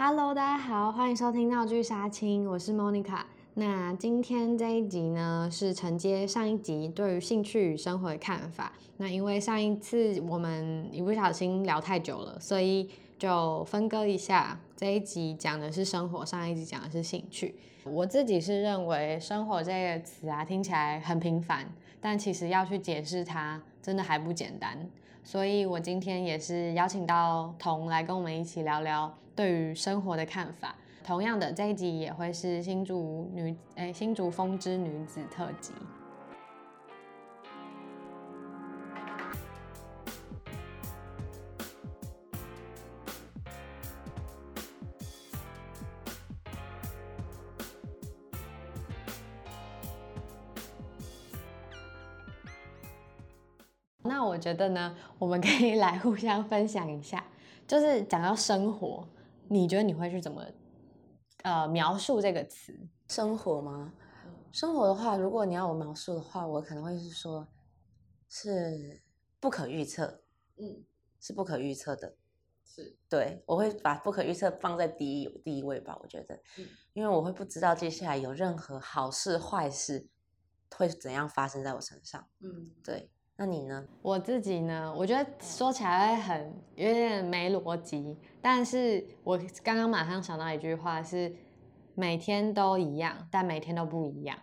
[0.00, 3.22] Hello，大家好，欢迎收听闹剧杀青，我是 Monica。
[3.54, 8.72] 那今天这一集呢，是承接上一集对于兴趣与生活的看法。
[8.98, 12.88] 那因为上一次我们一不小心聊太久了，所以
[13.18, 17.56] 就分割一下，这一集讲的是生活，上一集讲的是兴趣。
[17.82, 21.66] 我自己是认为“生活”这个词啊，听起来很平凡，
[22.00, 24.78] 但其实要去解释它，真的还不简单。
[25.30, 30.74] 所以我今天也是邀请到童来跟我们一起聊聊对于生活的看法。
[31.04, 35.72] 同样的，这一集也会是新竹女诶新竹风之女子特辑。
[54.18, 57.24] 那我觉得呢，我们可以来互相分享一下，
[57.68, 59.08] 就是讲到生活，
[59.46, 60.44] 你觉得你会去怎么
[61.44, 62.76] 呃描述这个词？
[63.06, 63.92] 生活吗？
[64.50, 67.46] 生活的话，如果你要我描述的话，我可能会是说，
[68.28, 69.00] 是
[69.38, 70.20] 不可预测，
[70.56, 70.84] 嗯，
[71.20, 72.16] 是不可预测的，
[72.64, 80.08] 是对，我会把不可预测放在第一第一位吧，我觉得，嗯，因为我会不知道接下来有任何好事坏事
[80.76, 83.08] 会怎样发生在我身上，嗯，对。
[83.40, 83.86] 那你呢？
[84.02, 84.92] 我自己呢？
[84.98, 91.32] 我觉得说起来会很有点没逻辑，但是我刚刚马上想到一句话是：
[91.94, 94.36] 每天都一样，但每天都不一样。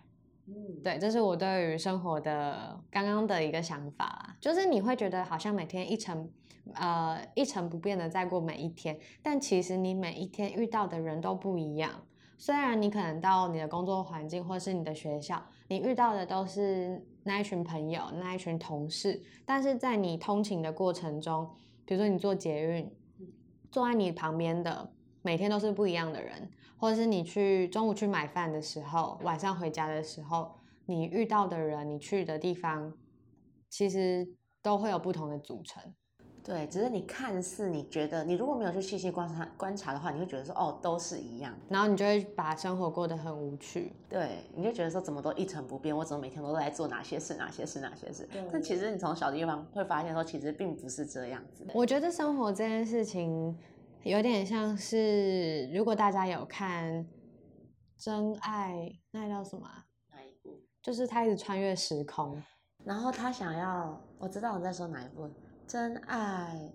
[0.47, 4.37] 嗯，对，这是我对于生活的刚刚的一个想法啦。
[4.39, 6.29] 就是你会觉得好像每天一成
[6.75, 11.91] 呃一成不变的在过每一天，但其实你每一天遇到的人都不一样。
[12.37, 17.05] 虽然你可能到你的工作环境或是你的学校，你遇到的都是。
[17.27, 21.49] 那一群朋友，那一群同事，但是在你通勤的过程中，
[21.83, 22.95] 比如说你坐捷运，
[23.71, 24.93] 坐在你旁边的
[25.23, 30.55] 每天都是不一样的人，或者是你去中午去买饭的时候，晚上回家的时候，
[30.85, 32.93] 你遇到的人，你去的地方，
[33.71, 35.81] 其实都会有不同的组成。
[36.45, 43.91] 对，只是你看似你觉得，你如果没有去细细观察观察的话，你会觉得说哦，都是一样，然后你就会把生活过得很无趣。
[44.07, 48.29] 对，你就觉得说怎么都一成不变，我怎么每天都在做哪些事，哪些事，哪些事。
[48.31, 51.65] 对但其实你从小地方会发现说，其实并不是这样子。
[51.73, 53.57] 我觉得生活这件事情
[54.03, 57.03] 有点像是，如果大家有看
[57.97, 58.71] 《真爱》，
[59.09, 59.67] 那叫什么？
[60.11, 60.61] 哪一部？
[60.83, 62.39] 就是他一直穿越时空，
[62.83, 65.27] 然后他想要，我知道我在说哪一部。
[65.67, 66.69] 真爱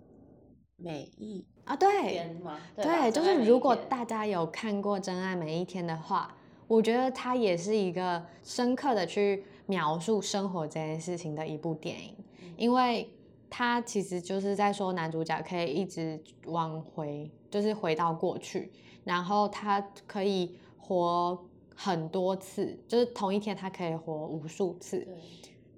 [0.77, 2.27] 每一啊，对，
[2.75, 6.35] 对，对，就是如果大家有看过《真爱每一天》的话，
[6.67, 13.09] 我觉得它也是一个深刻的去描述生活这件事情的一部电影，嗯、因为
[13.49, 18.73] 它其实就是在说男主角可以一直往回，就是回到过去，
[19.05, 21.39] 然后他可以活
[21.75, 25.07] 很多次，就是同一天他可以活无数次。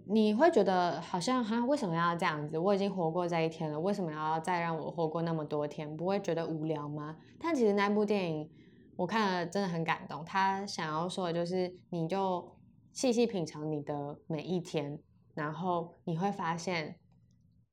[0.05, 2.59] 你会觉得好像哈，为什么要这样子？
[2.59, 5.97] 我已经活过这一天了，为什么要再让我活过那么多天？
[5.97, 7.17] 不会觉得无聊吗？
[7.39, 8.51] 但其实那部电影
[8.97, 10.25] 我看了真的很感动。
[10.25, 12.57] 他想要说的就是，你就
[12.93, 14.99] 细细品尝你的每一天，
[15.35, 16.97] 然后你会发现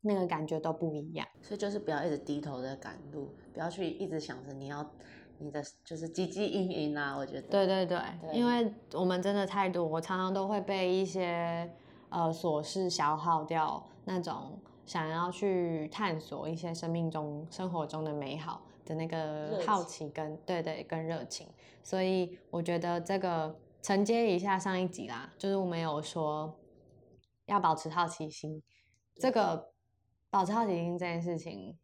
[0.02, 1.28] 那个感觉都不一样。
[1.42, 4.88] 所以就是不要一直低头的赶路，不要去一直想着你要
[5.40, 7.18] 你的就是汲汲营营啊。
[7.18, 11.68] 我觉得对对对，对因为我们真的太多，我常常都会被一些。
[12.10, 21.48] 呃，琐事消耗掉那种想要去探索一些生命中、生活中的美好的那个好奇跟对对跟热情，
[21.84, 26.60] 所以我觉得这个承接一下上一集啦，就是我们有说
[27.46, 28.64] 要保持好奇心，
[29.18, 29.72] 这个
[30.32, 31.78] 保持好奇心这件事情，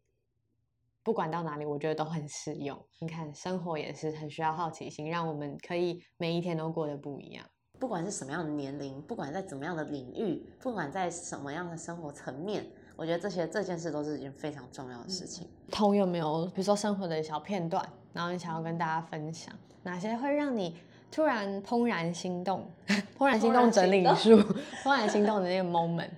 [1.04, 2.84] 不管到哪里，我觉得都很适用。
[2.98, 7.46] 你看，生活也是很需要好奇心，让我们可以每一天都过得不一样。
[7.78, 12.66] 不管是什么样的年龄，不管在怎么样的领域，不管在什么样的生活层面，
[12.96, 15.46] 我觉得这些这件事都是一件非常重要的事情。
[15.70, 20.76] 彤有没有，比如说生活的小片段，然后你想要跟大家分享哪些会让你
[21.10, 22.66] 突然怦然心动？
[23.18, 24.38] 怦然心动整理术，
[24.82, 26.10] 怦然心动的那个 moment。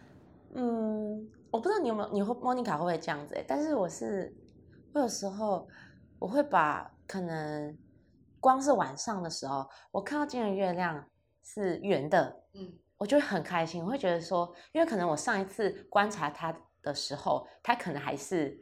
[0.54, 3.36] 嗯，我不知道你有没有，你会 Monica 会不会这样子？
[3.48, 4.32] 但是我是，
[4.92, 5.66] 我有时候
[6.20, 7.76] 我会把可能
[8.38, 11.04] 光是晚上的时候，我看到今天的月亮。
[11.54, 18.58] 是圆的，嗯，我就会很开心，我会觉得说，因为可能我上一次观察它的时候，它可能还是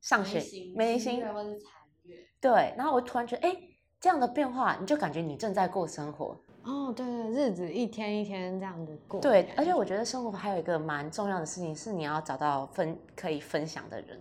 [0.00, 0.40] 上学
[0.74, 1.72] 眉心或是残
[2.04, 3.56] 月，对，然后我突然觉得，哎，
[4.00, 9.84] 这样的变化，你就感觉你正在过生活，哦，对对，日子一天一天这样子过，对，而且我。
[9.84, 14.20] 觉得生活还有一个蛮重要的事情，是你要找到分可以分享的人，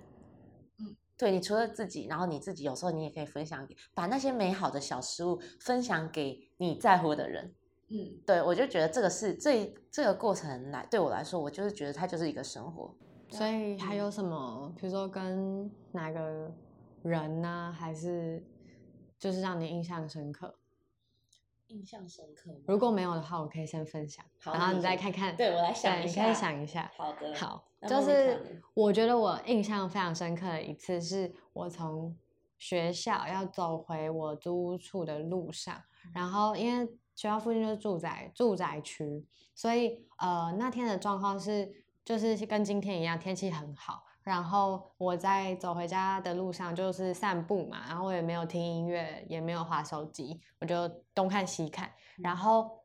[0.80, 7.54] 嗯，对，你除了自己，然后你自己有时候你也可以分享给，把那些美好的小事物分享给你在乎的人。
[7.90, 12.94] 嗯，对，我就觉得这个是这这个过程来对我来说，我就是觉得它就是一个生活。
[13.30, 16.52] 所以还有什么，比如说跟哪个
[17.04, 17.72] 人呢、啊？
[17.72, 18.42] 还是
[19.20, 20.56] 就是让你印象深刻？
[21.68, 22.50] 印象深刻。
[22.66, 25.36] 如果没有的话，我可以先分享，好然后你再看看。
[25.36, 26.22] 对，我来想一下。
[26.22, 26.90] 你可以想一下。
[26.96, 27.34] 好的。
[27.36, 32.16] 好，就是我觉得我印象非常深刻的一次，是我从
[32.58, 39.26] 学校要走回我租屋处的路上，然后因为学校附近就是住宅住宅区，
[39.56, 41.68] 所以呃那天的状况是
[42.06, 44.04] 就是跟今天一样，天气很好。
[44.22, 51.90] 然后我在走回家的路上就是散步嘛，然后我也没有听音乐，也没有划手机，我就东看西看。
[52.18, 52.84] 然后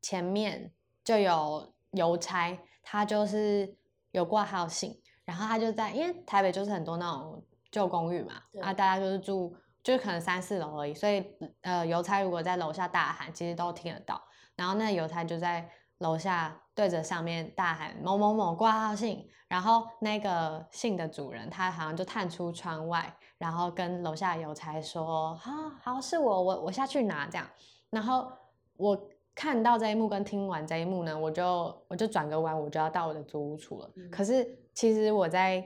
[0.00, 0.72] 前面
[1.04, 3.76] 就有邮差，他就是
[4.10, 11.24] 有挂号信，然后他就在，因为台北就是很多那种旧公寓嘛，对啊，大家就是住就是可能三四楼而已，所以
[11.62, 14.22] 呃，邮差如果在楼下大喊，其实都听得到。
[14.56, 15.68] 然后那邮差就在
[15.98, 19.28] 楼下对着上面大喊某某某挂号信。
[19.48, 27.46] 然后那个信的主人，他好像就探出窗外，然后跟楼下邮差说：“好好，是我，我我下去拿这样。”
[27.90, 28.32] 然后
[28.78, 28.98] 我
[29.34, 33.90] 看到这一幕跟听完这一幕呢，我就我就转个弯，我就要到我的租屋处了。
[33.96, 35.62] 嗯、可是其实我在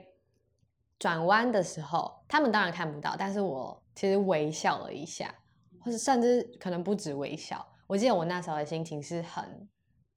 [0.99, 5.33] 转弯的时候，他们当然看不到，但是我其实微笑了一下，
[5.81, 7.67] 或是甚至可能不止微笑。
[7.87, 9.67] 我记得我那时候的心情是很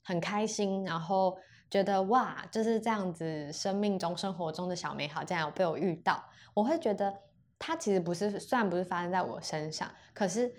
[0.05, 1.37] 很开心，然后。
[1.73, 6.21] 觉得哇，就是这样子，生命中、生活中的小美好，这样有被我遇到，
[6.53, 7.17] 我会觉得
[7.61, 10.53] 它其实不是，虽然不是发生在我身上，可是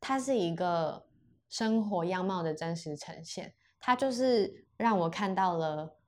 [0.00, 1.04] 它是一个
[1.48, 5.98] 生活样貌的真实呈现，它就是让我看到了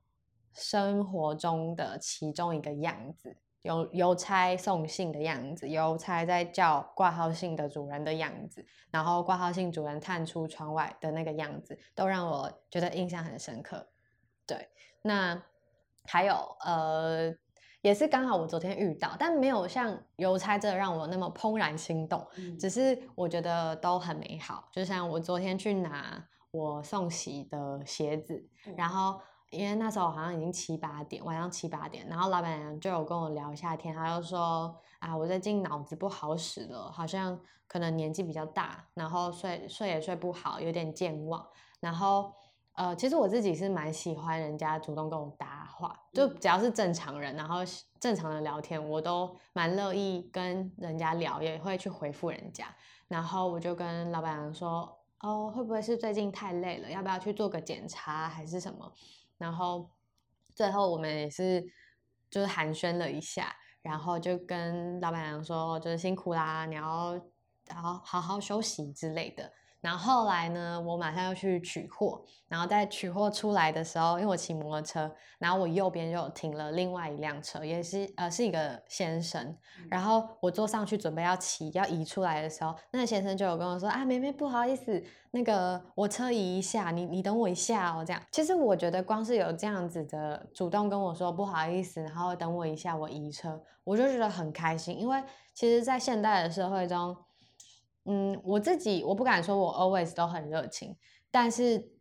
[0.53, 3.35] 生活中的其中一个样子，
[3.65, 13.87] 有邮差送信的样子，邮差在叫挂号信的主人的样子，然后挂号信主人探出窗外的那个样子，都让我觉得印象很深刻。
[14.45, 14.69] 对，
[15.01, 15.41] 那
[16.03, 17.33] 还有呃，
[17.81, 24.69] 也是刚好我昨天遇到，但没有像邮差这让我那么怦然心动，嗯、只是我觉得都很美好。
[24.71, 29.19] 就像我昨天去拿我送洗的鞋子，嗯、然后
[29.55, 41.45] 因为那时候好像已经七八点，晚上七八点，然后老板娘就有跟我聊一下天，她就说啊，我最近脑子不好使了，好像可能年纪比较大，然后睡睡也睡不好，有点健忘，
[41.79, 42.33] 然后。
[42.77, 47.59] 呃，其实我自己是蛮喜欢人家主动跟我搭话，就只要是正常人，然后
[48.01, 52.65] 正常的聊天，我都蛮乐意跟人家聊，也会去回复人家。
[53.07, 58.91] 然后我就跟老板娘说，哦，会不会是最近太累了，要不要去做个检查还是什么？
[59.37, 59.89] 然后
[60.53, 61.63] 最后我们也是
[62.29, 67.19] 就是寒暄了一下，然后就跟老板娘说，就是辛苦啦，你要
[67.69, 69.51] 好好好休息之类的。
[69.85, 79.55] 然后后来呢，我马上要去取货，然后在取货出来的时候，因为我骑摩托车，然后我右边就停了另外一辆车，也是呃是一个先生，
[79.87, 88.19] 然后我坐上去准备要骑要移出来的时候，那个先生就有跟我说啊，妹妹不好意思，那个我车移一下，你你等我一下哦，这样。
[88.31, 95.23] 其实我觉得光是有这样子的主动跟我说不好意思，然后等我一下我移车，我就觉得很开心，因为
[95.53, 97.15] 其实，在现代的社会中。
[98.05, 100.95] 嗯，我自己我不敢说我 always 都很热情，
[101.31, 101.91] 但是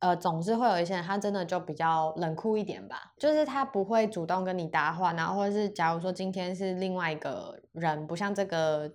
[0.00, 8.92] 呃，总是会有一些人他真的就比较冷酷一点吧，就是他不会主动跟你搭话，然后或者是假如说今天是另外一个人，不像这个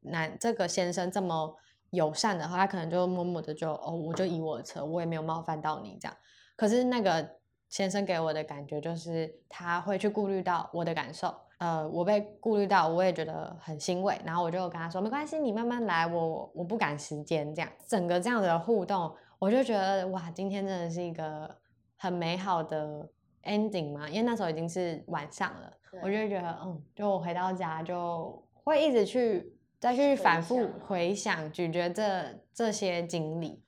[0.00, 1.54] 男这个先生这么
[1.90, 6.16] 友善的话，他可能就默默的就哦，我就以我的车，我也没有冒犯到你这样。
[6.56, 7.36] 可是那个
[7.68, 11.34] 先生给我的感觉就是他会去顾虑到我的感受。
[11.58, 21.52] 呃，我被顾虑到，我也觉得很欣慰，然后我就跟他说，没关系，你慢慢来，我我不赶时间，这样整个这样的互动，我就觉得哇，今天真的是一个
[21.96, 23.08] 很美好的
[23.42, 32.24] ending 嘛，因为那时候已经是晚上了，我就觉得嗯，就我回到家就会一直去再去反复回想咀嚼这
[32.54, 33.64] 这些经历。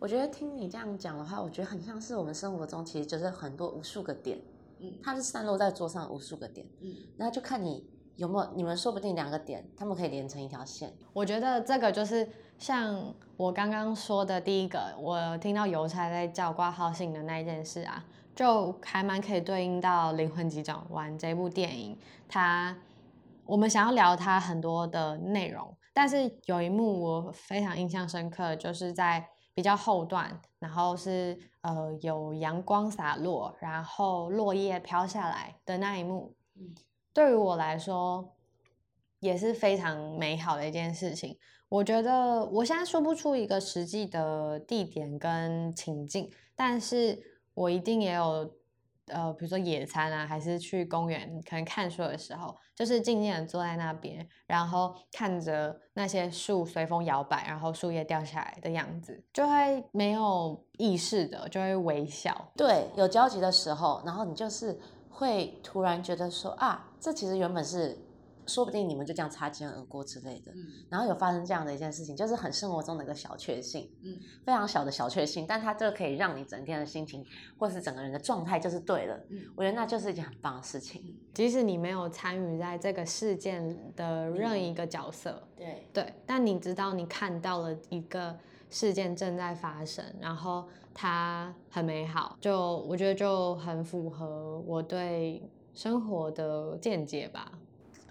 [0.00, 4.38] 我觉得听你这样讲的话，我觉得很像是我们生活中其实就是很多无数个点。
[5.02, 7.86] 它是散落在桌上无数个点，嗯，然后就看你
[8.16, 10.92] 有没有，你们说不定两个点，他们可以连成一条线。
[11.12, 21.98] 我觉得这个就是像我刚刚说的第一个，我听到邮差在叫挂号信的那一件事啊，就还蛮可以对应到《灵魂急转弯》这部电影。
[22.28, 22.76] 它
[23.46, 29.28] 我们想要聊它很多的内容，但是有一幕我非常印象深刻，就是在。
[29.54, 36.34] 比较后段，然后是呃有阳光洒落，然后落叶飘下来的那一幕。
[37.12, 38.36] 对于我来说
[39.20, 41.38] 也是非常美好的一件事情。
[41.68, 48.52] 我觉得我现在说不出一个实际的地点跟情境，但是我一定也有。
[49.06, 62.34] 呃，比如说野餐啊，还是去公园，可能看书的时候，就是静静的坐在那边，然后看着那些树随风摇摆，然后树叶掉下来的样子，就会没有意识的就会微笑。
[62.56, 64.78] 对，有交集的时候，然后你就是
[65.10, 67.98] 会突然觉得说啊，这其实原本是。
[68.46, 77.24] 说不定你们就这样擦肩而过之类的，嗯，然后有发生这样的一件事情，就是很生活中的一个小确幸，嗯，非常小的小确幸，但它就可以让你整天的心情
[77.58, 81.16] 或是整个人的状态就是对了，嗯，我觉得那就是一件很棒的事情。
[81.32, 88.36] 即使你没有参与在这个事件的任一个角色，嗯，对对，但你知道你看到了一个
[88.70, 97.50] 事件正在发生，然后它很美好，就我觉得就很符合我对生活的见解吧。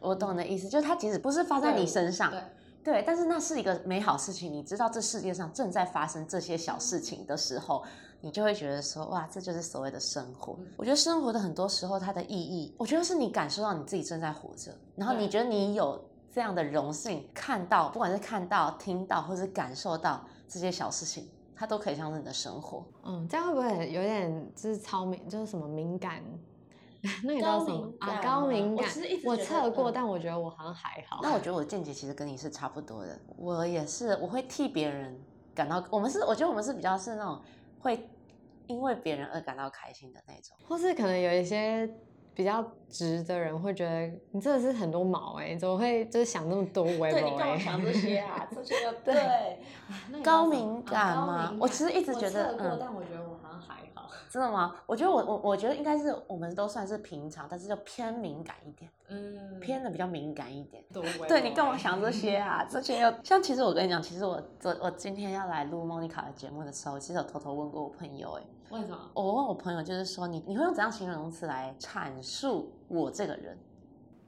[0.04, 2.42] 我懂你的意思，就是它即使不是发在你身上，对，
[2.84, 4.52] 对，但是那是一个美好事情。
[4.52, 7.84] 你知道这世界上正在发生这些小事情的时候，
[8.20, 10.58] 你就会觉得说，哇，这就是所谓的生活。
[10.76, 22.86] 我觉得生活的很多时候，它的意义，我觉得是你感受到你自己正在活着，然后你觉得你有这样的荣幸看到，不管是看到、听到，或是感受到这些小事情，它都可以像是你的生活。
[23.04, 26.22] 嗯，这样会不会有点就是超敏，就是什么敏感？
[27.24, 28.20] 那你叫什么啊？
[28.24, 28.88] 高敏感，
[29.26, 31.20] 我测过，但我觉得我好像还好。
[31.22, 33.20] 那我觉得我的见解其实跟你是差不多的。
[33.38, 35.20] 我也是，我会替别人
[35.54, 37.42] 感到，我们是，我觉得我们是比较是那种
[37.80, 38.10] 会
[38.68, 41.90] 因为别人而感到开心的那种，或是可能有一些。
[42.36, 46.84] 比较直的人会觉得你真的是很多毛哎、欸，怎么会就是想那么多？
[47.12, 48.50] 对，你干嘛想这些啊？
[48.52, 49.14] 这些 对，
[50.12, 51.56] 对高敏感吗、啊？
[51.60, 53.33] 我其实一直觉得，嗯，但我觉得我好像
[53.68, 54.10] 还好。
[54.30, 54.76] 真的吗？
[54.86, 60.84] 我觉得我我我觉得应该是我们都算是平常，但是就偏敏感一点，嗯，偏的比较敏感一点。
[61.28, 62.66] 对，你干嘛想这些啊？
[62.66, 68.48] 这些又像其实我跟你讲，其实我昨我今天要来录莫妮卡的节目的时候，其实我偷偷问过我朋友哎、欸。
[68.76, 68.98] 为什么？
[69.14, 73.56] 我问我朋友，就是说你你会用怎样形容词来阐述我这个人？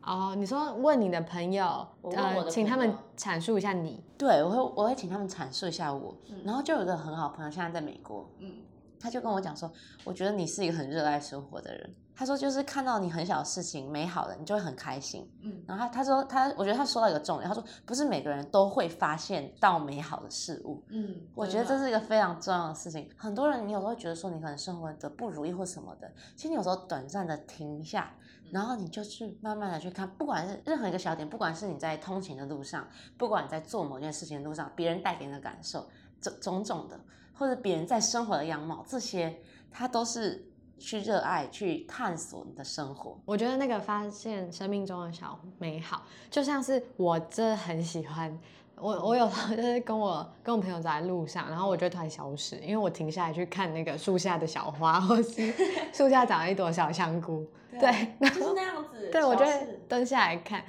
[0.04, 1.66] 哦，你说问你的朋友，
[2.04, 4.04] 我问我的朋友，呃，请他们阐述一下你。
[4.16, 6.16] 对，我会我会请他们阐述一下我。
[6.30, 8.52] 嗯，然后就有一个很好的朋友，现在在美国，嗯，
[9.00, 9.72] 他就跟我讲说，
[10.04, 11.96] 我觉得你是一个很热爱生活的人。
[12.18, 15.30] 他说，就是看到你很小的事情美好的，你就会很开心。
[15.42, 20.82] 嗯，然后他他说他，我觉得他说到一个重点，他说不是每个人都会发现到美好的事物。
[20.88, 23.10] 嗯，我觉得这是一个非常重要的事情。
[23.18, 28.16] 很多人你有时候会觉得说你可能生活的不如意或什么的，其实你有时候短暂的停一下，
[28.50, 32.88] 然后你就去慢慢的去看，不管是任何一个小点，不管是你在通勤的路上，
[33.18, 35.86] 不管你在做某件事情的路上，别人带给你的感受，
[36.22, 36.98] 种种种的，
[37.36, 39.38] 或者别人在生活的样貌，这些
[39.72, 40.50] 它都是。
[40.78, 43.18] 去热爱，去探索你的生活。
[43.24, 48.38] 我觉得那个发现生命中的小美好，就像是我真的很喜欢
[48.76, 48.92] 我。
[48.92, 55.54] 我有时候就是跟我跟我朋友走在路上，然后我就突然消失，因为我停下来去看那个树下的小花，或是
[55.94, 57.48] 树下长了一朵小香菇。
[57.80, 59.10] 对，就是那样子。
[59.10, 60.62] 对，我就会蹲下来看，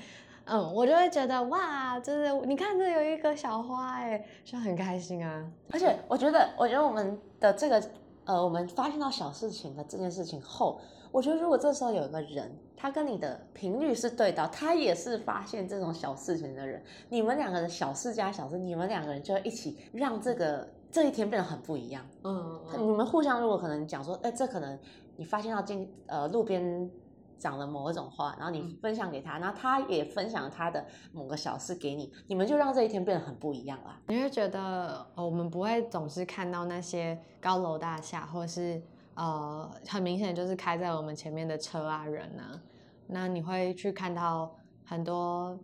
[0.47, 5.47] 嗯，我就会觉得哇，就是你看这有一个小花，哎，就很开心啊。
[5.71, 7.83] 而且我觉得，我觉得我们的这个。
[8.27, 10.81] 呃，我们发现到小事情的这件事情后，
[11.13, 22.05] 我觉得如果这时候有一个人，他跟你的频率是对到，他也是发现这种小事情的人，你们两个人小事加小事，你们两个人就会一起让这个这一天变得很不一样。
[22.25, 24.77] 嗯，嗯，你们互相如果可能讲说，哎，这可能
[25.15, 26.91] 你发现到今呃路边。
[27.39, 34.01] 讲了某一种话，然后你分享给他，然后他也分享他的某个小事给你，你们就让这一天变得很不一样啦。
[34.09, 38.83] 你会觉得，哦，我们不会总是看到那些高楼大厦，或是
[39.15, 42.61] 呃，很明显就是开在我们前面的车啊、人啊。
[43.07, 45.59] 那你会去看到很多，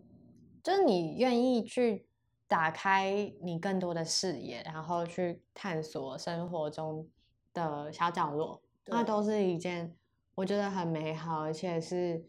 [0.63, 2.07] 就是你愿意去
[2.47, 7.09] 打开你更多的视野，然后去探索生活中
[7.55, 9.97] 的小角落，那都是一件。
[10.35, 12.25] 我觉得很美好，而且是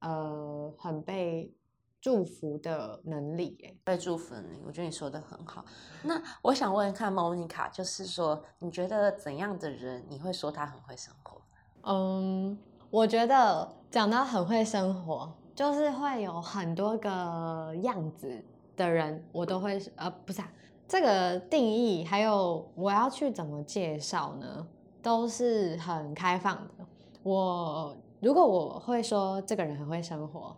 [0.00, 1.52] 呃很被
[2.00, 4.62] 祝福的能力，哎，被祝福的能力。
[4.64, 5.64] 我觉得你说的很好。
[6.02, 11.42] 那我想问看莫妮卡，就是说你觉得怎样的人你会说他很会生活？
[11.82, 12.56] 嗯，
[12.90, 18.44] 我觉得讲到很会生活，就是会有很多个样子
[18.76, 20.52] 的人，我都会呃不是啊，
[20.86, 24.68] 这个定义还有我要去怎么介绍呢？
[25.02, 26.86] 都是很开放的。
[27.28, 30.56] 我如果我会说这个人很会生活，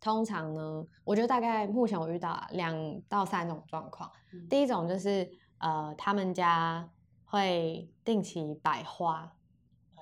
[0.00, 2.74] 通常呢，我觉得大概目前我遇到两
[3.06, 4.10] 到三种状况。
[4.48, 6.88] 第一种就是呃，他们家
[7.26, 9.30] 会定期摆花，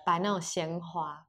[0.07, 1.27] 摆那种鲜花，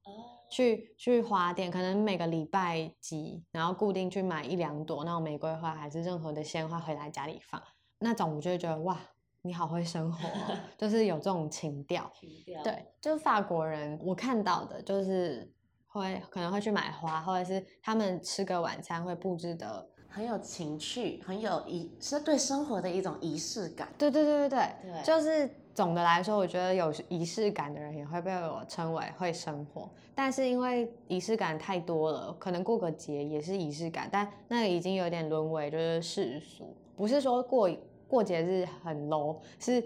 [0.51, 7.59] 去去花店，可能每个礼拜几，然后固定去买一两朵那种玫瑰花，还是任何的鲜花回来家里放，
[7.97, 8.99] 那种我就会觉得哇，
[9.45, 10.17] 你好会生活，
[10.77, 12.09] 就是有这种情调。
[12.17, 12.63] 情调。
[12.63, 15.51] 对，就是法国人，我看到的就是
[15.85, 19.85] 会可能会去买花，或者是他们吃个晚餐会布置的。
[20.07, 23.91] 很有情趣，很有仪，是对生活的一种仪式感。
[23.97, 29.89] 对对对对对，对就是总的来说，我觉得有仪式感的人也会被我称为会生活。
[30.15, 36.77] 但是因为仪式感太多了，可能过个节也是仪式感，但那个已经有点沦为就是世俗。
[36.95, 37.67] 不是说过
[38.13, 39.83] 过节日很 low，是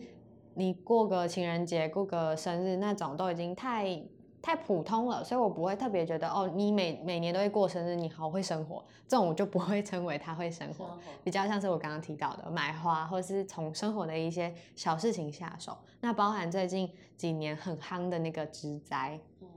[0.53, 4.01] 你过个情人节、过个生日那种都已经太。
[4.39, 15.77] 太普通了，所以我不会特别觉得哦，你每每年都会过生日，你好会生活，这种我就不会称为他会生活，生活比较像是我刚刚提到的买花，或是从生活的一些小事情下手。
[16.00, 19.48] 那包含最近几年很夯的那个植栽，嗯，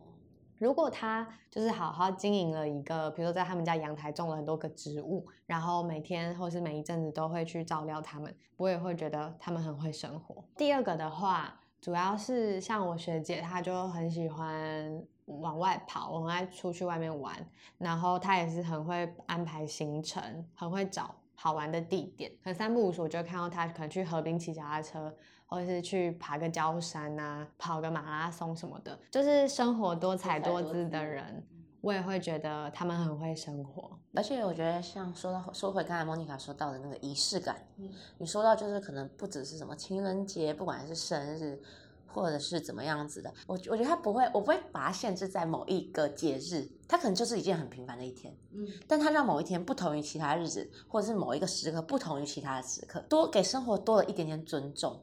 [0.60, 10.44] 如果他就是好好经营了一个，比如说在他们家阳台种了很多个植物，然后每天或是每一阵子都会去照料他们，我也会觉得他们很会生活。
[10.56, 11.56] 第二个的话。
[11.80, 17.34] 主要是像我学姐，她就很喜欢往外跑，往外出去外面玩，
[17.78, 22.30] 然后她也是很会安排行程，很会找好玩的地点。
[22.44, 25.16] 可能三不五时我就看到她可能去河边骑脚踏车，
[25.50, 31.44] 或者是去爬个高山啊，跑个马拉松什么的，就是生活多彩多姿的人。
[31.82, 37.88] 我也会觉得他们很会生活，而且我觉得像说到说回刚才莫妮卡说到的那个仪式感，嗯，
[38.18, 41.58] 你说到就是可能不只是什么情人节，不管是生日
[42.06, 55.00] 或者是怎么样子的，我我觉得他不会，我不会把它限制在某一个节日，它可能就是一件很平凡的一天，嗯，但它让某一天不同于其他日子，或者是某一个时刻不同于其他的时刻，多给生活多了一点点尊重。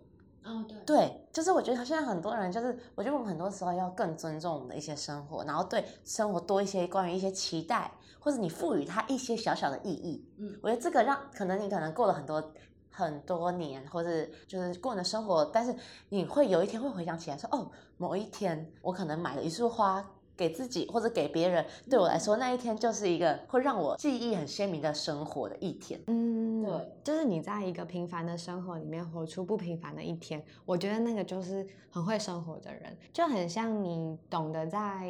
[0.47, 10.25] 哦，对，对，就是我觉得现在很多人就是，我觉得我们很多时候要更尊重我们的一些生活，然后对生活多一些关于一些期待，或者你赋予它一些小小的意义。
[10.37, 12.53] 嗯，我觉得这个让可能你可能过了很多
[12.89, 14.09] 很多年，或者
[14.47, 15.75] 就是过的生活，但是
[16.09, 20.03] 你会有一天会回想起来说，哦，某一天我可能买了一束花。
[20.37, 25.99] 给自己或者给别人，对我来说，那一天就是一个会让我记忆很鲜明的生活的一天。
[26.07, 35.09] 嗯，对，就是你在一个平凡的生活里面活出不平凡的一天，我觉得那个就是很会生活的人，就很像你懂得在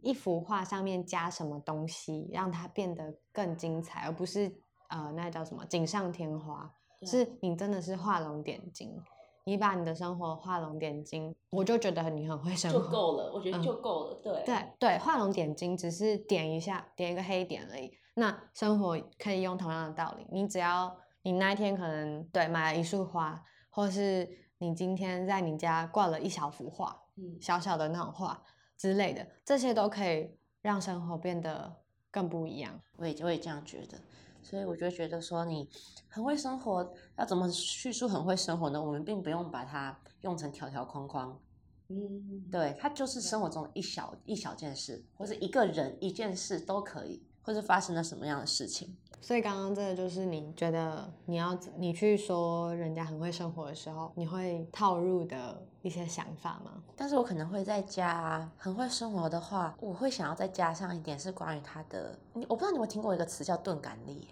[0.00, 4.52] 一幅画上面加什么东西，让它变得更精彩，而不是
[4.88, 6.68] 呃，那叫什么锦上添花，
[7.02, 9.00] 是你真的是画龙点睛。
[9.44, 13.32] 你把你的生活画龙点睛，我就觉得你很会生活，就够了。
[13.34, 17.90] 我觉得就够了，嗯、对对对，画龙点睛只是点一下，点一个黑点而已。
[18.14, 24.28] 那生活可以用同样的道理，你只要你那一天可能对买了一束花，或是
[24.58, 28.40] 你今天在你家挂了一小幅画，嗯，小小的那种画
[28.76, 31.74] 之类的，这些都可以让生活变得
[32.10, 32.78] 更不一样。
[32.96, 33.98] 我也我也这样觉得。
[34.42, 35.68] 所以我就觉得说，你
[36.08, 38.82] 很会生活，要怎么叙述很会生活呢？
[38.82, 41.40] 我们并不用把它用成条条框框，
[41.88, 48.96] 嗯，对，它就是生活中一小一小件事，或者一个人一件事都可以，或是发生了什么样的事情。
[49.22, 56.82] 所以刚刚这个就是你觉得你要你去说人家很会生活的时候，你会套入的一些想法吗？
[56.96, 64.28] 但是我可能会再加很会生活的话，我会想要再加上一点是关于他的，我不知道你有没有听过一个词叫钝感力？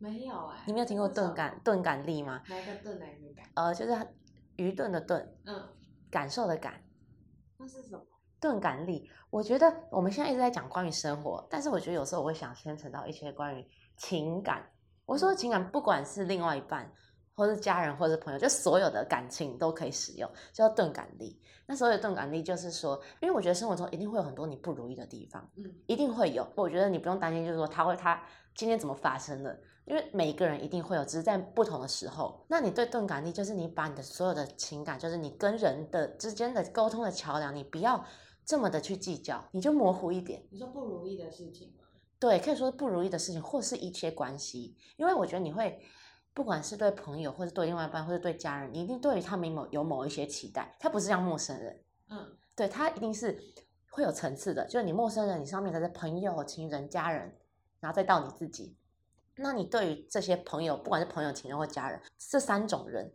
[0.00, 2.42] 没有哎、欸，你没有听过钝感钝感力吗？
[2.48, 3.46] 哪一个钝哪个感？
[3.54, 3.96] 呃，就是
[4.56, 5.62] 愚钝的钝，嗯，
[6.10, 6.82] 感受的感，
[7.58, 8.04] 那是什么？
[8.40, 9.08] 钝感力。
[9.30, 13.64] 我觉得我们现在一直在讲关于生活，但是我觉得有时候我会想牵扯到一些关于。
[14.02, 14.68] 情感，
[15.06, 16.92] 我说的情感，不管是另外一半，
[17.36, 21.40] 或是家人，或是朋友，就所有的感情都可以使用，叫钝感力。
[21.66, 26.44] 那所谓的钝感力就是说，因为我觉得生活中一定会有很多你不如意的地方，嗯，一定会有。
[26.56, 28.20] 我觉得你不用担心，就是说他会他
[28.56, 32.44] 今天怎么发生的，因为每一个人一定会有，只是在不同的时候。
[32.48, 38.04] 那你对钝感力，就是你把你的所有的情感，就是你跟人的之间的沟通的桥梁，你不要
[38.44, 40.42] 这么的去计较，你就模糊一点。
[40.50, 41.72] 你说不如意的事情。
[42.22, 45.82] 对，可以说是不如意的事情，或是一切关系，因为我觉得你会，
[46.32, 53.36] 不管是对朋友，或是对另外一半，或是对家人，你一定对于他们某有某一些期待，他不是像陌生人，嗯，对，他一定是
[53.90, 57.36] 会有层次的，就是你陌生人，你上面的是朋友、情人、家人，
[57.80, 58.76] 然后再到你自己，
[59.38, 63.12] 那你对于这些朋友，不管是朋友、情人或家人，这三种人。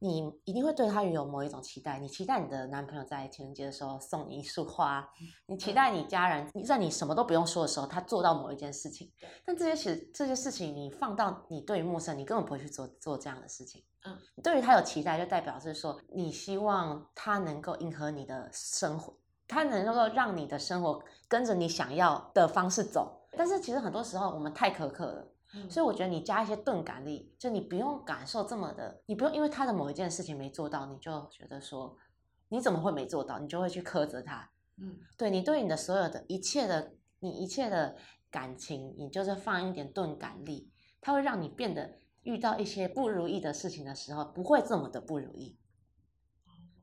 [0.00, 5.08] 你一定会对他有某一种期待，你期待你的男朋友在情人节的时候送你一束花，
[5.46, 9.10] 你期待你家人你在你什么都不用说的时候，他做到某一件事情。
[9.44, 13.82] 但这些事这些事情，你放到你对于陌生人，你根本不会去做做这样的事情。
[14.04, 19.12] 嗯，对于他有期待，就代表是说你希望他能够迎合你的生活，
[19.48, 23.20] 他能够让你的生活跟着你想要的方式走。
[23.36, 31.96] 但是其实很多时候我们太苛刻了，嗯、所以我觉得你加一些钝感力，就你不用感受这么的，你不用因为他的某一件事情没做到，你就觉得说
[32.48, 34.50] 你怎么会没做到，你就会去苛责他。
[34.76, 37.96] 嗯，对，你对你的所有的一切的你一切的
[38.30, 45.58] 感情，你就是放一点钝感力，它会让你变得遇到一些不如意的事情的时候不会这么的不如意。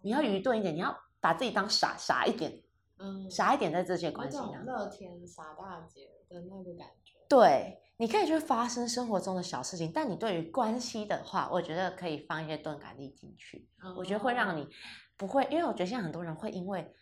[0.02, 2.62] 你要愚钝一点，你要把自己当傻傻一点，
[2.98, 7.14] 嗯，傻一点在这些关系上，乐天傻大姐的那个感觉。
[7.30, 13.68] 对，你可以去发生生活中的小事情，但你对于关系的话，我觉得可以放一些钝感力进去。
[13.84, 14.68] 嗯，我觉得会让你
[15.16, 16.94] 不会，因为我觉得现在很多人会因为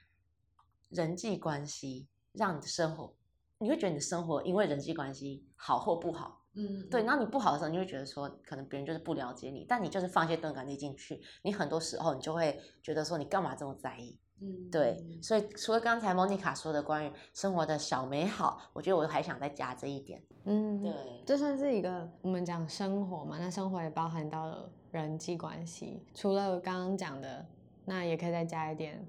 [0.90, 3.16] 人际关系让你的生活，
[3.58, 6.42] 你会觉得你的生活因为人际关系好或不好。
[6.56, 14.20] 嗯，对，然后你不好的时候，你会觉得说，可能别人就是不了解你，但你就是放一些钝感力进去，你很多时候你就会觉得说，你干嘛这么在意？
[14.44, 20.22] 嗯，对，所以除了刚才莫妮卡说的关于生活的小美好，我觉得我还想再加这一点。
[20.44, 20.94] 嗯，对，
[21.26, 27.46] 这算是一个我们讲生活嘛，那生活也包含到了人际关系，除了刚刚讲的，
[27.86, 29.04] 那也可以再加一点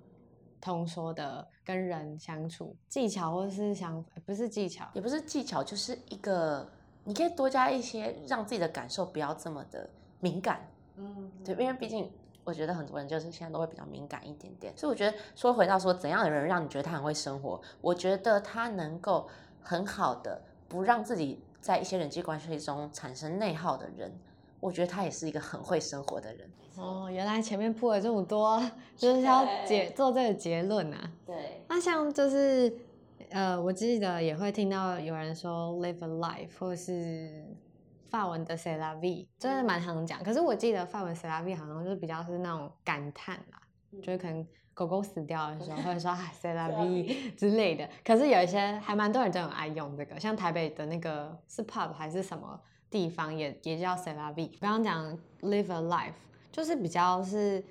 [0.61, 6.67] 通说的跟人相处技巧，或者是想不是技巧，也不是技巧，就是一个。
[7.07, 9.87] 你可以多加一些，让自己的感受不要这么的
[10.21, 10.67] 敏感，
[10.97, 12.11] 嗯，对，因为毕竟
[12.45, 19.29] 我觉得很多人就是现在都会比较敏感一点点，所以我觉得说回到说怎样的人让你觉得他很会生活，我觉得他能够
[19.61, 24.13] 很好的不让自己在一些人际关系中产生内耗的人，
[24.61, 26.49] 我觉得他也是一个很会生活的人。
[26.77, 28.63] 哦，原来前面铺了这么多，
[28.97, 31.11] 就是要结做这个结论啊。
[31.27, 32.73] 对，那像就是。
[33.31, 37.45] 呃，我记得也会听到有人说 live a life，或是
[38.15, 40.23] 法文的 c'est la vie，真的蛮常讲。
[40.23, 47.89] 可是我记得法文 c'est la vie 好像就是比较是那种感叹啦，嗯、就是可能狗狗死掉的时候会说啊 c'est la vie 之类的。
[48.05, 54.49] 可是有一些还蛮多人都很爱用这个，像台北的那个是 pub 还是什么地方也也叫 c'est la vie。
[54.61, 56.15] 刚刚讲 live a life，
[56.53, 57.65] 就是比较是。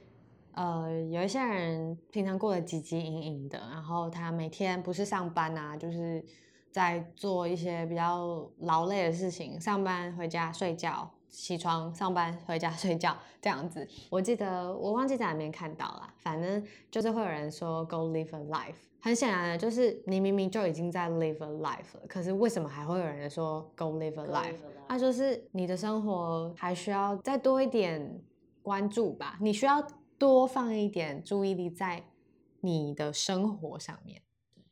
[0.55, 6.23] 呃，有一些人平常过得汲汲营营的，然后他每天不是上班啊，就是
[6.73, 13.87] 在做一些比较劳累的事情，上班回家睡觉，起床上班回家 睡觉这样子。
[14.09, 18.75] 我记得我忘记在哪边看到了，反正就是会有人说 “Go live a life”。
[18.99, 24.57] 很显然的，就是你明明就已经在 live a life 了，可是为什么还会有人说 “Go live a life”？
[24.89, 28.21] 那就是你的生活还需要再多一点
[28.61, 29.85] 关注吧，你需要。
[30.15, 32.01] 多放一点注意力在
[32.61, 34.21] 你的生活上面，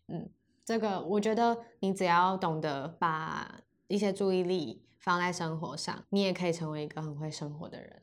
[0.07, 0.29] 嗯，
[0.63, 8.01] 这个我觉得你只要懂得把一些注意力放在生活上，你也可以成为一个很会生活的人。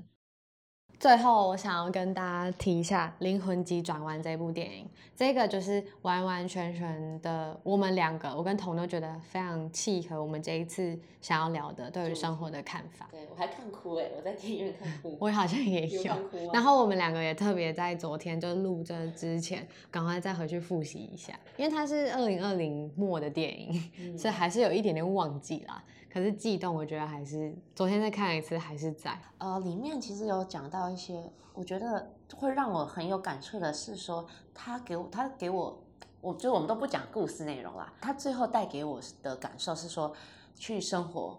[0.99, 4.85] 最后，我想要跟大家提一下《灵魂急转弯》这部电影。
[5.15, 13.09] 这个就是完完全全的，我们两个，我跟彤都觉得非常契合我们这一次想要聊的对于生活的看法。
[13.13, 15.17] 对，我还看哭哎，我在电影院看哭。
[15.21, 16.03] 我好像也有。
[16.03, 16.51] 有哭啊。
[16.53, 25.81] 然后我们两个也特别在昨天就录这之前，赶快再回去复习一下，因为它是二零二零末的电影，嗯，所以还是有一点点忘记啦。
[26.11, 29.21] 可是悸动，我觉得还是昨天再看一次还是在。
[29.37, 35.85] 呃，里面其实有讲到一些，我觉得会让我很有感触的是说，他给我，他给我，
[36.23, 37.93] 我就我们都不讲故事内容啦。
[38.01, 40.15] 他最后带给我的感受是说，
[40.55, 41.39] 去生活，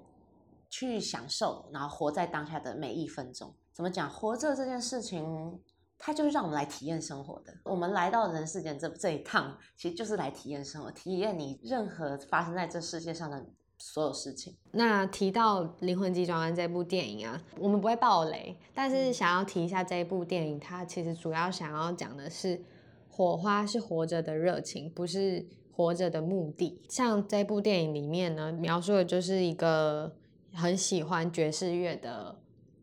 [0.70, 3.52] 去享受，然后活在当下的每一分钟。
[3.74, 4.08] 怎么讲？
[4.08, 5.60] 活着这件事情，
[5.98, 7.54] 它就是让我们来体验生活的。
[7.64, 13.44] 我们来到人世间这这一趟，其实就是来体验生活，体验你任何发生在这世界上的。
[13.80, 14.56] 所有事情。
[14.72, 22.62] 那提到《灵魂急转弯》这部电影啊，我们不会爆雷，但是想要提一下这一部电影，它其实主要想要讲的是，
[23.10, 26.82] 火花是活着的热情，不是活着的目的。
[26.90, 30.14] 像这部电影里面呢，描述的就是一个
[30.54, 32.40] 很喜欢爵士乐的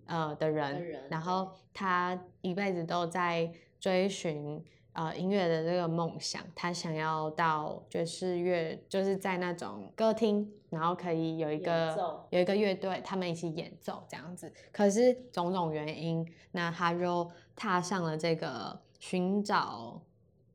[0.07, 4.65] 呃的人，的人，然后他一辈子都在追寻。
[4.97, 14.51] 呃，音乐的这个梦想，他想要到爵士乐，就是在那种歌厅，然后可以有一个有一个乐队，他们一起演奏这样子。
[14.73, 20.01] 可是种种原因，那他就踏上了这个寻找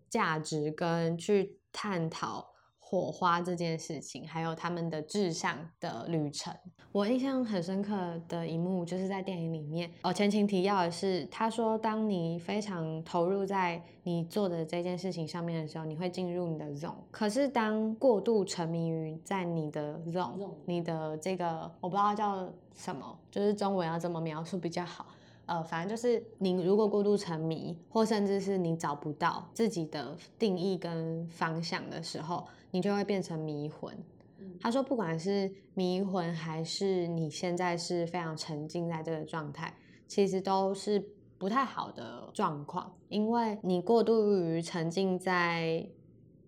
[0.10, 2.51] 价值跟去探讨。
[2.92, 6.54] 火花这件事情，还有他们的志向的旅程，
[6.92, 9.90] 我印象很深刻的一幕，就是在电影里面。
[10.02, 16.96] 哦，前情提要的是，他说，当你非常投入在你做的这件事情上面的时候，你会进入你的 zone。
[17.12, 25.06] 可是，当过度沉迷于在你的 zone，你的这个我不知道叫什么，就是中文要怎么描述比较好。
[25.46, 33.96] 呃，反正就是你如果过度沉迷，或甚至是你找不到自己的定义跟方向的时候，你就会变成迷魂。
[34.40, 41.00] 嗯、他说，不管是迷魂还是你现在是非常沉浸在这个状态，其实都是
[41.38, 45.88] 不太好的状况，因为你过度于沉浸在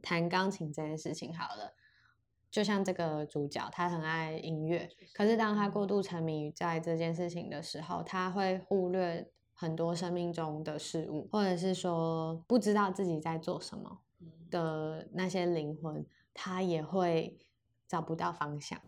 [0.02, 1.76] 弹钢琴这件事情，好了。
[2.52, 14.02] 就像这个主角，他很爱音乐，可是当他过度沉迷在这件事情的时候，他会忽略很多生命中的事物，或者是说不知道自己在做什么
[14.54, 17.38] 的那些灵魂，他也会
[17.88, 18.80] 找不到方向。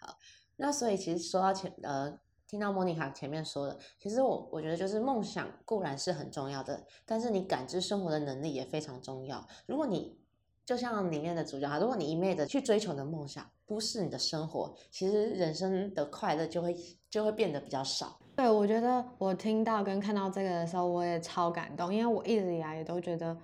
[0.00, 0.16] 好，
[0.56, 9.46] 那所以其实说到前，呃，听到莫妮卡前面说的，其实我我觉得就是梦想固然是很重要的，但是你感知生活的能力也非常重要。
[9.66, 10.18] 如果你
[10.64, 16.74] 就像里面的主角哈，如果你一昧的去追求的梦想不是你的生活，其实人生的快乐就会
[17.10, 18.18] 就会变得比较少。
[18.36, 23.36] 对，我觉得我听到跟看到这个的时候，我也超感动，因为我一直以来也都觉得，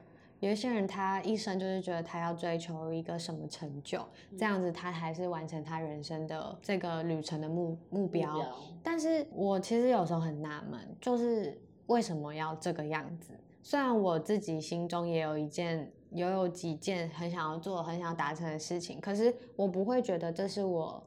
[0.44, 8.32] 有一些人他一生就是觉得他要追求一个什么成就，嗯、这样子他还是完成他人生的这个旅程的目目标。
[8.32, 8.56] 目标。
[8.82, 13.32] 但是我其实有时候很纳闷，就是为什么要这个样子？
[13.62, 15.90] 虽然我自己心中也有一件。
[16.14, 21.04] 有有几件很想要做、很想要达成的事情，可是我不会觉得这是我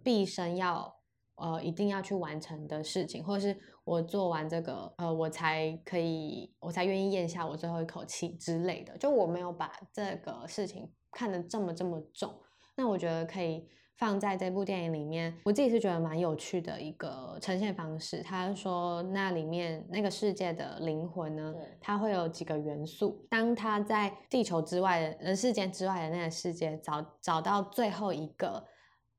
[0.00, 0.93] 毕生要
[1.36, 8.96] 呃一定要去完成的事情，或者是我做完这个呃我才可以，我才愿意咽下我最后一口气之类的。
[8.98, 12.34] 就我没有把这个事情看得这么这么重，
[12.76, 13.68] 那我觉得可以。
[13.96, 18.20] 放在这部电影里面，我自己是觉得蛮有趣的一个呈现方式。
[18.24, 23.24] 他说，那里面那个世界的灵魂呢，它会有几个元素。
[23.30, 28.64] 当他在地球之外的人世间之外的那个世界找找到最后一个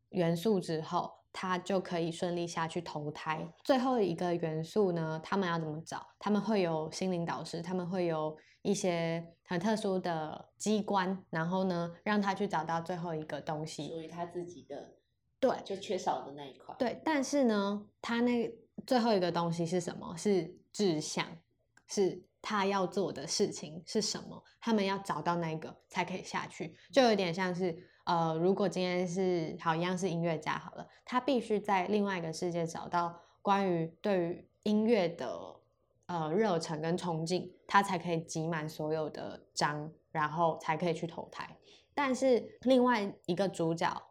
[0.10, 3.46] 元素之后，他就可以顺利下去投胎。
[3.62, 6.08] 最后一个元素呢，他们要怎么找？
[6.18, 14.96] 他们会有心灵导师，他们会有一些很特殊的机关，然后呢，让他去找到最后一个东西，属于他自己的，
[15.38, 16.74] 对，就缺少的那一块。
[16.80, 18.50] 对，但是呢，他那
[18.88, 20.16] 最后一个东西是什么？
[20.16, 21.28] 是志向，
[21.86, 24.42] 是他要做的事情是什么？
[24.62, 27.76] 他们要找到那个才可以下去，就有点像是。
[28.06, 35.56] 呃，如果今天是好一样是音乐家好了，他必须在另外一个世界找到关于对于音乐的
[36.06, 41.50] 呃热忱跟憧憬，他才可以集满所有的章，然后才可以去投胎。
[41.96, 44.02] 但是另外一个主角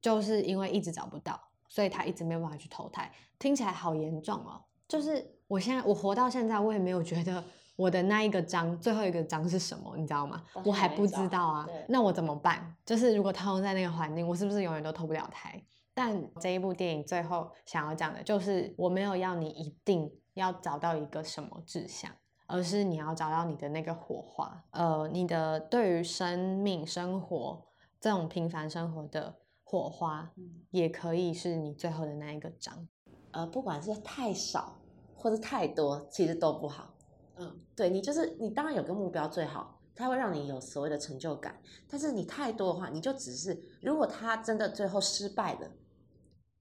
[0.00, 3.12] 就是因为一直找不到，所以他一直没有办法去投胎。
[3.38, 4.60] 听起来好严重哦！
[4.88, 7.44] 就是我现在我活到现在，我也没有觉得。
[7.76, 9.94] 我的那一个章，最后一个章是什么？
[9.96, 10.42] 你知道吗？
[10.64, 11.68] 我还不知道啊。
[11.88, 12.74] 那我怎么办？
[12.84, 15.62] 就是如果套用在那个环境，我是不是永远都投不了胎？
[15.94, 22.10] 但这一部电影最后想要讲的就是，我没有要你一定要找到一个什么志向，
[22.46, 24.64] 而是你要找到你的那个火花。
[24.72, 27.62] 呃，你的对于生命、生活
[28.00, 30.30] 这种平凡生活的火花，
[30.70, 32.86] 也可以是你最后的那一个章。
[33.32, 34.78] 呃，不管是太少
[35.14, 36.94] 或者太多，其实都不好。
[37.38, 41.60] 嗯，对，你就是你，当然有个目标最好，它会让你有所谓的成就感。
[41.88, 45.70] 但是你太多的话，你就只是，如果他真的最后失败了，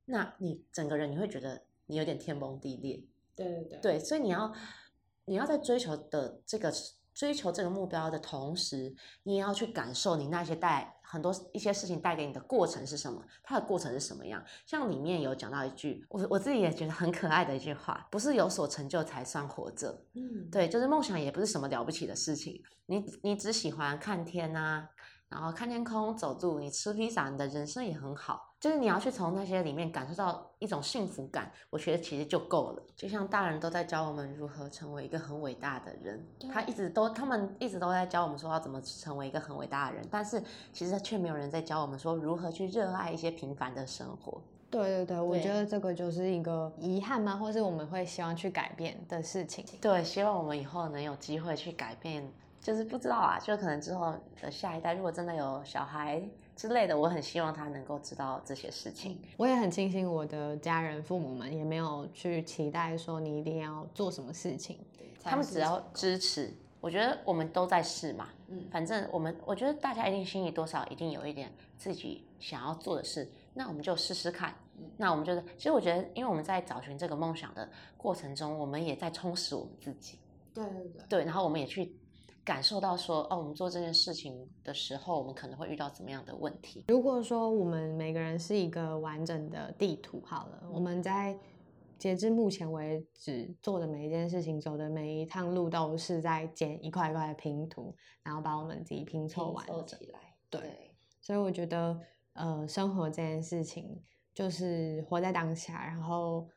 [0.05, 3.03] 那你整个人你会觉得你有点天崩地裂。
[3.35, 4.53] 对对对，对，所以你要
[5.25, 6.73] 你要在追求的这个
[7.13, 10.94] 追求这个目标的同时，你也要去感受你那些带。
[11.07, 13.23] 很多一些事情带给你的过程是什么？
[13.43, 14.43] 它的过程是什么样？
[14.65, 20.03] 像里面有讲到一句，我我自己也觉得很可爱的一句话，不是有所成就才算活着。
[20.13, 22.61] 嗯，对，就是梦想也不是什么了不起的事情。
[22.87, 24.89] 你你只喜欢看天啊，
[25.29, 28.44] 然后看天空、走路，你吃披萨，你的人生也很好。
[28.59, 32.81] 就是你要去从那些里面感受到一种幸福感，我觉得其实就够了。
[32.95, 40.41] 就像大人都在教我们如何成为一个很伟大的人，他一直都，他们一直都在教我们说要怎么成为一个很伟大的人，但是
[40.73, 44.41] 其实却没有人在教我们说如何去热爱一些平凡的生活。
[44.71, 47.35] 对对对，我觉得这个就是一个遗憾吗？
[47.35, 49.63] 或是我们会希望去改变的事情。
[49.79, 52.27] 对，希望我们以后能有机会去改变。
[52.59, 56.19] 就是不知道啊，就可能之后的下一代，如果真的有小孩
[56.55, 59.19] 之类的，我很希望他能够知道这些事情。
[59.37, 64.79] 我也很庆幸我的家人、父母们也没有去期待说你一定要做什么事情，
[65.21, 66.53] 他们只要支持。
[66.79, 74.53] 我觉得我们都在试嘛，嗯，反正我们，我觉得大家一定心里多少一定有一点自己想要做的事，那我们就试试看。
[74.95, 80.19] 那我们就是，其实我觉得，因为我们在找寻这个梦想的过程中，我们也在充实我们自己。
[80.53, 81.95] 对对对，对，然后我们也去。
[82.45, 86.85] 感受到说哦，我们做这件事情的时候，我们可能会遇到怎么样的问题？
[86.87, 91.35] 如果说我们每个人是一个完整的地图，好了，嗯、我们在
[91.97, 100.19] 截至目前为止做的每一件事情，走的每一趟路，都是在捡一块一块的拼图，然后把我们自己拼凑完起来。
[100.49, 101.99] 对，对所以我觉得，
[102.33, 103.99] 呃，生活这件事情
[104.35, 106.47] 就是活在当下，然后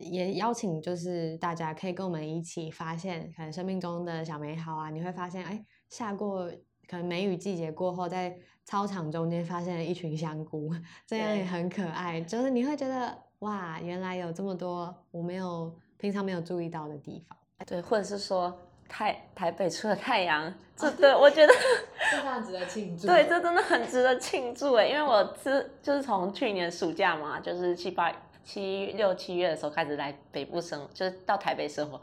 [0.00, 6.50] 也邀请就是大家可以跟我们一起发现可能生命中的小美好啊，你会发现，哎，下过
[6.88, 10.72] 可能梅雨季节过后，在操场中间发现了一群香菇，
[11.06, 13.16] 这样也很可爱，就是你会觉得。
[13.40, 18.54] 哇，原来有这么多我没有平常没有注意到的地方，对，或者是说
[18.86, 21.52] 台台北出了太阳， 这对我觉得
[22.12, 23.06] 非常值得庆祝。
[23.08, 28.12] 对，这真的很值得庆祝哎，因为我是就是从去年暑假嘛，就是七八
[28.50, 32.00] 七六七月的时候开始来北部生，就是到台北生活，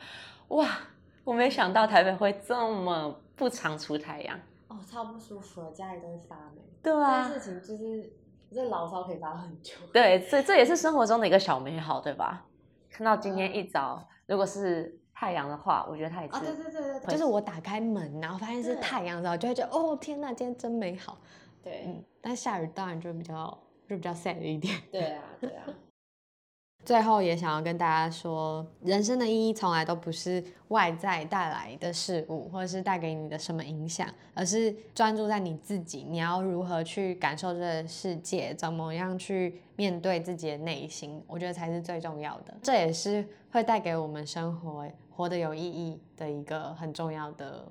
[0.56, 0.68] 哇，
[1.24, 6.62] 我没想到台北会这么不常出太阳，哦，超不舒服的，家里都会发霉。
[6.82, 8.14] 对啊，这件事情就是。
[8.50, 9.74] 这牢骚可以发很久。
[9.92, 12.46] 对，所以这也是生活中的一个小美好，对吧？
[12.90, 16.34] 看到今天一早，如果是太阳的话，我觉得它也是。
[16.34, 21.18] 啊，对对对对，就是我打开门，然后发现是太阳的时候，就会觉得哦天哪，今天真美好。
[21.62, 23.48] 对，嗯，但下雨当然就比较
[23.86, 24.74] 就比较 sad 一点。
[24.94, 25.66] 对啊，对啊。
[26.86, 42.54] 最后也想要跟大家说，人生的意义从来都不是外在带来的事物，或者是带给你的什么影响，而是专注在你自己，你要如何去感受这个世界，怎么样去面对自己的内心，我觉得才是最重要的。
[42.64, 47.68] 这也是会带给我们生活活得有意义的一个很重要的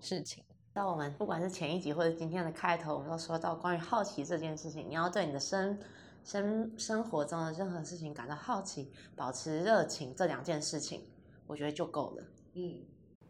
[0.00, 0.42] 事情。
[0.72, 5.78] 那我们不管是前一集或者今天的开头，我们都说到关于好奇这件事情，你要对你的生。
[6.24, 11.02] 生生活中的任何事情感到好奇，保持热情，这两件事情
[11.46, 12.24] 我觉得就够了。
[12.54, 12.80] 嗯，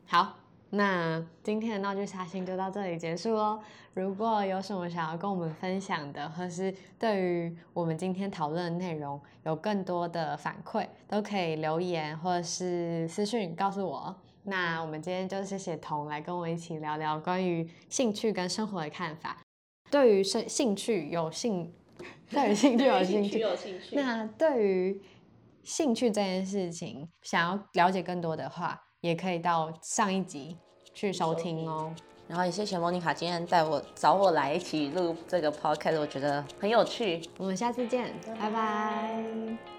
[0.07, 0.37] 好，
[0.71, 3.61] 那今天的闹剧杀青就到这里结束喽。
[3.95, 14.15] 如果有什么想要跟我们分享的，或是对于我们今天讨论的内容有更多的反馈，都可以留言或者是私讯告诉我。
[14.45, 19.39] 那我们今天就谢谢彤来跟我一起聊聊关于兴趣跟生活的看法。
[19.91, 21.73] 对于兴兴趣有兴。
[22.31, 23.97] 对于兴趣有兴趣，有兴趣。
[23.97, 25.03] 那对于
[25.63, 30.57] 兴趣这件事情，想要了解更多的话，也可以到上一集
[30.93, 31.95] 去收听哦。
[32.27, 37.21] 然后也谢谢莫妮卡今天带我找我来一起录这个 podcast，我觉得很有趣。
[37.37, 39.74] 我们下次见，拜拜。